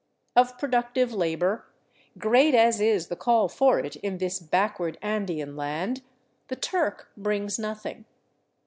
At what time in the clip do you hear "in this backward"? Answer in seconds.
3.97-4.97